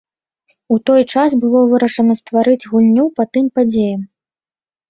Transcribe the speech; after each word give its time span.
У 0.75 0.77
той 0.89 1.01
час 1.15 1.35
было 1.43 1.61
вырашана 1.73 2.13
стварыць 2.21 2.67
гульню 2.73 3.05
па 3.21 3.29
тым 3.37 3.45
падзеям. 3.59 4.01